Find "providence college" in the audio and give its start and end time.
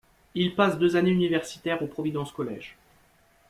1.85-2.75